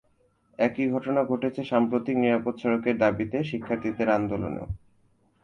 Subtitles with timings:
[0.59, 4.67] একই ঘটনা ঘটেছে সাম্প্রতিক নিরাপদ সড়কের দাবিতে শিক্ষার্থীদের আন্দোলনেও।